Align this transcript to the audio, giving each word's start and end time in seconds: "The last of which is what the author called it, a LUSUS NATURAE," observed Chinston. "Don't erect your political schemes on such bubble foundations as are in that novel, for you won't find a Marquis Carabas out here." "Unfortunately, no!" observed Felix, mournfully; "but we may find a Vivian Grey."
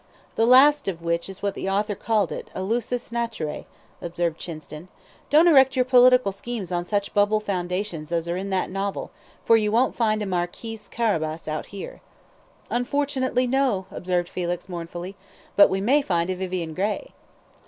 "The 0.33 0.47
last 0.47 0.87
of 0.87 1.03
which 1.03 1.29
is 1.29 1.43
what 1.43 1.53
the 1.53 1.69
author 1.69 1.93
called 1.93 2.31
it, 2.31 2.49
a 2.55 2.63
LUSUS 2.63 3.11
NATURAE," 3.11 3.67
observed 4.01 4.39
Chinston. 4.39 4.87
"Don't 5.29 5.47
erect 5.47 5.75
your 5.75 5.85
political 5.85 6.31
schemes 6.31 6.71
on 6.71 6.85
such 6.85 7.13
bubble 7.13 7.39
foundations 7.39 8.11
as 8.11 8.27
are 8.27 8.35
in 8.35 8.49
that 8.49 8.71
novel, 8.71 9.11
for 9.45 9.57
you 9.57 9.71
won't 9.71 9.95
find 9.95 10.23
a 10.23 10.25
Marquis 10.25 10.79
Carabas 10.89 11.47
out 11.47 11.67
here." 11.67 12.01
"Unfortunately, 12.71 13.45
no!" 13.45 13.85
observed 13.91 14.27
Felix, 14.27 14.67
mournfully; 14.67 15.15
"but 15.55 15.69
we 15.69 15.79
may 15.79 16.01
find 16.01 16.31
a 16.31 16.35
Vivian 16.35 16.73
Grey." 16.73 17.11